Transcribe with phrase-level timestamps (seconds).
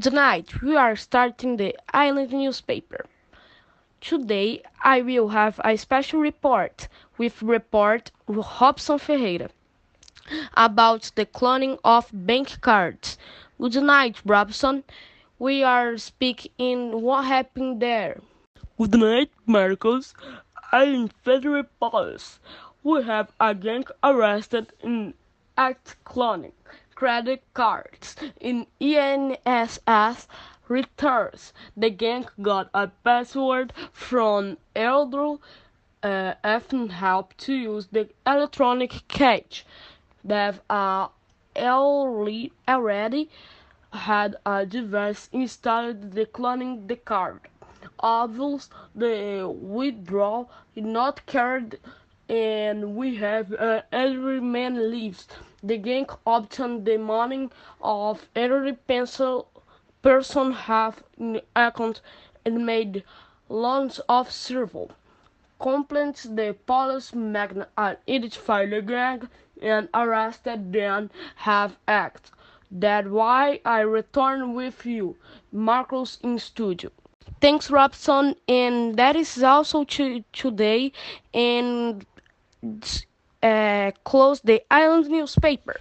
[0.00, 0.62] Good night.
[0.62, 3.06] We are starting the Island newspaper.
[4.00, 6.86] Today I will have a special report
[7.16, 9.50] with report Robson Ferreira
[10.56, 13.18] about the cloning of bank cards.
[13.60, 14.84] Good night, Robson.
[15.40, 18.20] We are speaking what happened there.
[18.78, 20.14] Good night, Marcos.
[20.70, 22.38] I am Federal Police.
[22.84, 25.14] We have a gang arrested in
[25.56, 26.52] act cloning
[26.98, 30.26] credit cards in ENSS
[30.66, 31.52] returns.
[31.76, 35.36] The gang got a password from Elder
[36.02, 39.64] uh, and help to use the electronic cash.
[40.24, 41.06] They've uh,
[41.56, 43.30] already
[43.92, 47.42] had a device installed declining the card.
[48.00, 51.78] Obviously, the withdrawal is not carried
[52.28, 55.28] and we have uh, every man leaves.
[55.62, 57.48] The gang obtained the money
[57.80, 59.48] of every pencil
[60.02, 61.02] person have
[61.54, 62.00] account
[62.44, 63.04] and made
[63.48, 64.90] loans of several.
[65.60, 69.28] Complaints the police magna uh, identified the gang
[69.60, 72.30] and arrested them have act.
[72.70, 75.16] That's why I return with you,
[75.52, 76.90] Marcos in studio.
[77.40, 80.92] Thanks, Robson, and that is also to, today.
[81.32, 82.04] And
[83.42, 85.76] uh, close the island newspaper.